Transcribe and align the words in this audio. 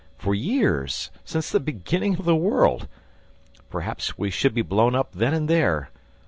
for 0.17 0.33
years... 0.33 1.11
since 1.23 1.51
the 1.51 1.59
beginning 1.59 2.15
of 2.17 2.25
the 2.25 2.35
world. 2.35 2.87
Perhaps 3.69 4.17
we 4.17 4.31
should 4.31 4.55
be 4.55 4.63
blown 4.63 4.95
up 4.95 5.11
then 5.11 5.31
and 5.35 5.47
there! 5.47 5.91